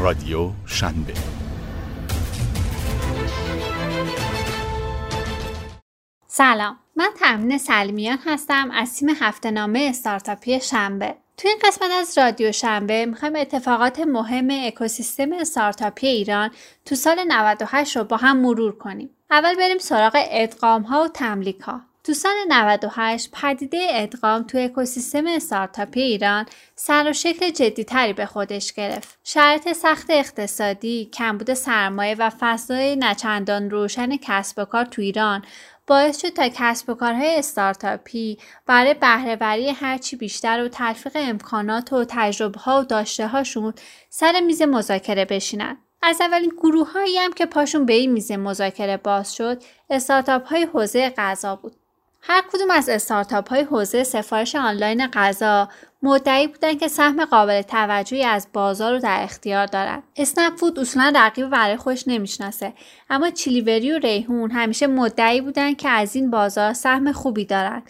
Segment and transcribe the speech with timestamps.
[0.00, 1.14] رادیو شنبه
[6.26, 12.18] سلام من تمنین سلمیان هستم از تیم هفته نامه استارتاپی شنبه تو این قسمت از
[12.18, 16.50] رادیو شنبه می‌خوایم اتفاقات مهم اکوسیستم استارتاپی ایران
[16.84, 19.10] تو سال 98 رو با هم مرور کنیم.
[19.30, 21.89] اول بریم سراغ ادغام ها و تملیک ها.
[22.04, 28.72] تو سال 98 پدیده ادغام تو اکوسیستم استارتاپی ایران سر و شکل جدیتری به خودش
[28.72, 29.18] گرفت.
[29.24, 35.44] شرط سخت اقتصادی، کمبود سرمایه و فضای نچندان روشن کسب و کار تو ایران
[35.86, 42.04] باعث شد تا کسب و کارهای استارتاپی برای بهرهوری هرچی بیشتر و تلفیق امکانات و
[42.08, 43.74] تجربه ها و داشته هاشون
[44.08, 45.78] سر میز مذاکره بشینن.
[46.02, 50.62] از اولین گروه هایی هم که پاشون به این میز مذاکره باز شد استارتاپ های
[50.62, 51.79] حوزه غذا بود.
[52.22, 55.68] هر کدوم از استارتاپ های حوزه سفارش آنلاین غذا
[56.02, 60.02] مدعی بودند که سهم قابل توجهی از بازار رو در اختیار دارند.
[60.16, 62.72] اسنپ فود اصولا رقیب برای خودش نمی‌شناسه
[63.10, 67.82] اما چیلیوری و ریحون همیشه مدعی بودند که از این بازار سهم خوبی دارند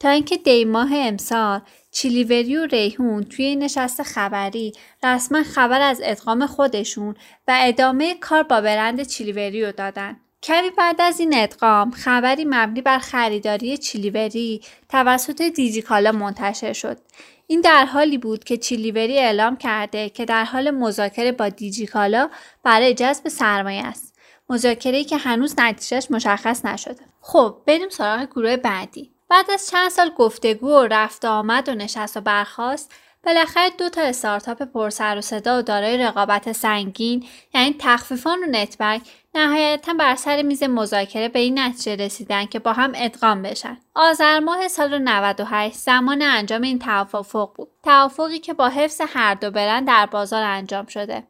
[0.00, 6.00] تا اینکه دی ماه امسال چیلیوری و ریحون توی این نشست خبری رسما خبر از
[6.04, 7.14] ادغام خودشون
[7.48, 10.16] و ادامه کار با برند چیلیوری رو دادن.
[10.42, 16.98] کمی بعد از این ادغام خبری مبنی بر خریداری چیلیوری توسط دیجیکالا منتشر شد.
[17.46, 22.30] این در حالی بود که چیلیوری اعلام کرده که در حال مذاکره با دیجیکالا
[22.62, 24.18] برای جذب سرمایه است.
[24.50, 27.04] مذاکره که هنوز نتیجهش مشخص نشده.
[27.20, 29.12] خب بریم سراغ گروه بعدی.
[29.28, 32.92] بعد از چند سال گفتگو و رفت آمد و نشست و برخواست
[33.24, 37.24] بالاخره دو تا استارتاپ پرسر و صدا و دارای رقابت سنگین
[37.54, 39.02] یعنی تخفیفان و نتبرگ
[39.34, 43.78] نهایتا بر سر میز مذاکره به این نتیجه رسیدن که با هم ادغام بشن.
[43.94, 47.68] آذر ماه سال 98 زمان انجام این توافق بود.
[47.84, 51.22] توافقی که با حفظ هر دو برند در بازار انجام شده.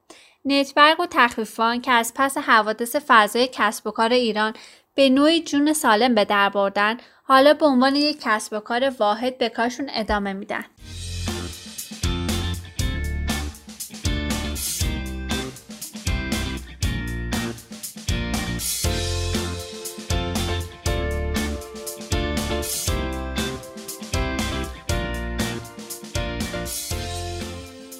[0.44, 4.52] نتبرگ و تخفیفان که از پس حوادث فضای کسب و کار ایران
[4.94, 9.38] به نوعی جون سالم به در بردن حالا به عنوان یک کسب و کار واحد
[9.38, 10.64] به کارشون ادامه میدن.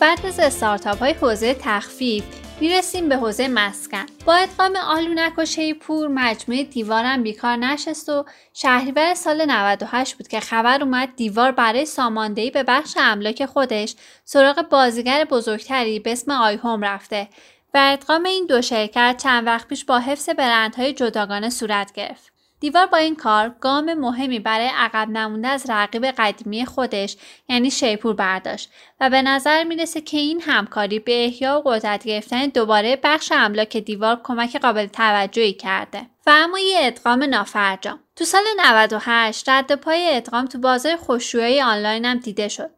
[0.00, 2.24] بعد از استارتاپ های حوزه تخفیف
[2.60, 4.06] می‌رسیم به حوزه مسکن.
[4.26, 10.40] با ادغام آلونک و شیپور مجموعه دیوارم بیکار نشست و شهریور سال 98 بود که
[10.40, 13.94] خبر اومد دیوار برای ساماندهی به بخش املاک خودش
[14.24, 17.28] سراغ بازیگر بزرگتری به اسم آیهوم رفته
[17.74, 22.37] و ادغام این دو شرکت چند وقت پیش با حفظ برندهای جداگانه صورت گرفت.
[22.60, 27.16] دیوار با این کار گام مهمی برای عقب نمونده از رقیب قدیمی خودش
[27.48, 28.70] یعنی شیپور برداشت
[29.00, 33.76] و به نظر می‌رسه که این همکاری به احیا و قدرت گرفتن دوباره بخش املاک
[33.76, 36.00] دیوار کمک قابل توجهی کرده.
[36.26, 38.00] و اما یه ادغام نافرجام.
[38.16, 42.70] تو سال 98 رد پای ادغام تو بازار خوشرویی آنلاین هم دیده شد.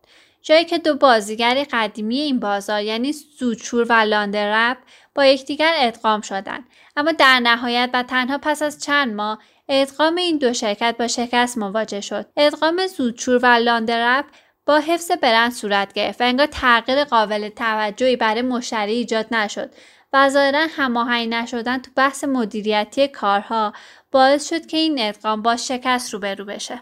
[0.43, 4.77] جایی که دو بازیگر قدیمی این بازار یعنی زوچور و لاندرپ
[5.15, 6.65] با یکدیگر ادغام شدند
[6.97, 9.39] اما در نهایت و تنها پس از چند ماه
[9.73, 12.27] ادغام این دو شرکت با شکست مواجه شد.
[12.37, 14.25] ادغام زودشور و لاندرپ
[14.67, 19.71] با حفظ برند صورت گرفت و انگار تغییر قابل توجهی برای مشتری ایجاد نشد.
[20.13, 23.73] و ظاهرا هماهنگ نشدن تو بحث مدیریتی کارها
[24.13, 26.81] باعث شد که این ادغام با شکست روبرو بشه.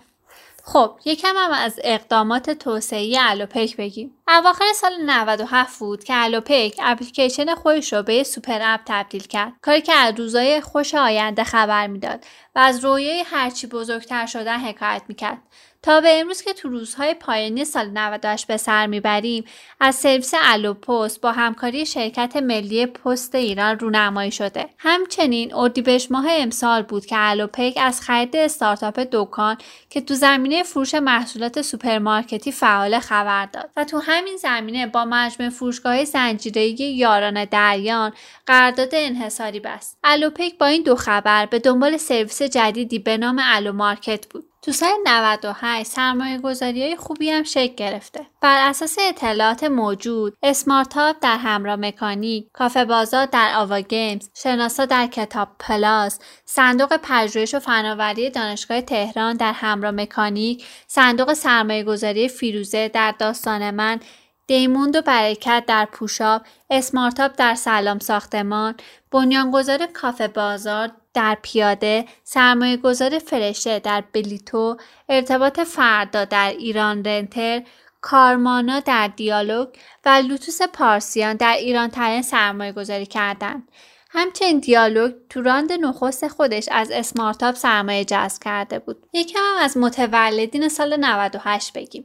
[0.73, 4.15] خب یکم هم از اقدامات توسعه الوپیک بگیم.
[4.29, 9.53] اواخر سال 97 بود که الوپیک اپلیکیشن خودش رو به super app تبدیل کرد.
[9.62, 12.25] کاری که از روزای خوش آینده خبر می‌داد
[12.55, 15.43] و از رویای هرچی بزرگتر شدن حکایت می‌کرد.
[15.83, 19.44] تا به امروز که تو روزهای پایانی سال 98 به سر می‌بریم
[19.81, 24.69] از سرویس الو پست با همکاری شرکت ملی پست ایران رونمایی شده.
[24.78, 29.56] همچنین اردیبهشت ماه امسال بود که الوپیک از خرید استارتاپ دکان
[29.91, 35.50] که تو زمینه فروش محصولات سوپرمارکتی فعال خبر داد و تو همین زمینه با مجموع
[35.50, 38.12] فروشگاه زنجیره‌ای یاران دریان
[38.47, 39.99] قرارداد انحصاری بست.
[40.05, 44.44] الوپیک با این دو خبر به دنبال سرویس جدیدی به نام الو مارکت بود.
[44.62, 48.26] تو سال 98 سرمایه گذاری های خوبی هم شکل گرفته.
[48.40, 55.06] بر اساس اطلاعات موجود، اسمارتاپ در همراه مکانیک، کافه بازار در آوا گیمز، شناسا در
[55.06, 62.88] کتاب پلاس، صندوق پژوهش و فناوری دانشگاه تهران در همراه مکانیک، صندوق سرمایه گذاری فیروزه
[62.88, 64.00] در داستان من،
[64.46, 68.75] دیموند و برکت در پوشاب، اسمارتاپ در سلام ساختمان،
[69.11, 74.76] بنیانگذار کافه بازار در پیاده، سرمایه گذار فرشه در بلیتو،
[75.09, 77.62] ارتباط فردا در ایران رنتر،
[78.00, 79.69] کارمانا در دیالوگ
[80.05, 83.69] و لوتوس پارسیان در ایران ترین سرمایه گذاری کردند.
[84.11, 89.06] همچنین دیالوگ تو راند نخست خودش از اسمارتاپ سرمایه جذب کرده بود.
[89.12, 92.05] یکم هم از متولدین سال 98 بگیم.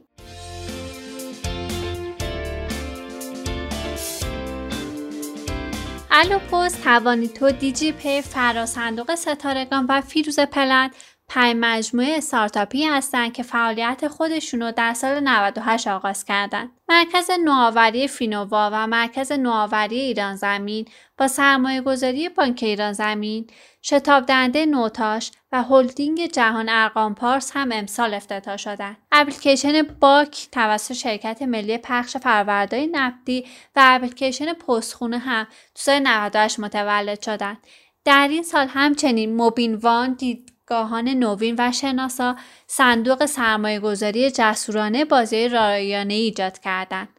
[6.16, 10.90] الوپوز، توانیتو، دیجی پی، فرا صندوق ستارگان و فیروز پلند
[11.28, 16.70] پنج مجموعه استارتاپی هستند که فعالیت خودشون رو در سال 98 آغاز کردند.
[16.88, 20.88] مرکز نوآوری فینووا و مرکز نوآوری ایران زمین
[21.18, 23.46] با سرمایه گذاری بانک ایران زمین،
[23.82, 28.96] شتاب دهنده نوتاش و هلدینگ جهان ارقام پارس هم امسال افتتاح شدند.
[29.12, 36.60] اپلیکیشن باک توسط شرکت ملی پخش فرآورده‌های نفتی و اپلیکیشن پستخونه هم تو سال 98
[36.60, 37.58] متولد شدند.
[38.04, 45.04] در این سال همچنین موبین وان دید گاهان نوین و شناسا صندوق سرمایه گذاری جسورانه
[45.04, 47.13] بازی رایانه ایجاد کردند.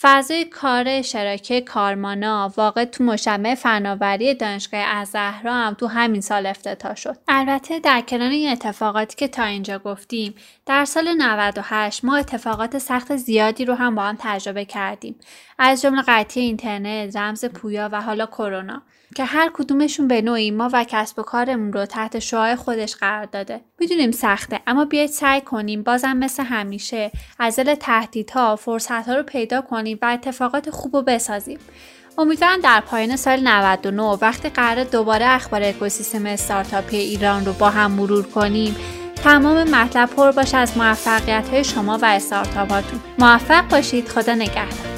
[0.00, 6.94] فضای کار اشتراکی کارمانا واقع تو مجمع فناوری دانشگاه زهرا هم تو همین سال افتتاح
[6.94, 7.16] شد.
[7.28, 10.34] البته در کنار این اتفاقاتی که تا اینجا گفتیم
[10.66, 15.16] در سال 98 ما اتفاقات سخت زیادی رو هم با هم تجربه کردیم
[15.58, 18.82] از جمله قطعی اینترنت، رمز پویا و حالا کرونا.
[19.16, 23.24] که هر کدومشون به نوعی ما و کسب و کارمون رو تحت شعاع خودش قرار
[23.24, 23.60] داده.
[23.78, 29.60] می‌دونیم سخته اما بیاید سعی کنیم بازم مثل همیشه از دل تهدیدها فرصتها رو پیدا
[29.60, 31.58] کنیم و اتفاقات خوب رو بسازیم.
[32.18, 37.90] امیدوارم در پایان سال 99 وقتی قرار دوباره اخبار اکوسیستم استارتاپی ایران رو با هم
[37.90, 38.76] مرور کنیم
[39.24, 43.00] تمام مطلب پر باشه از موفقیت های شما و استارتاپاتون.
[43.18, 44.08] موفق باشید.
[44.08, 44.95] خدا نگهدار.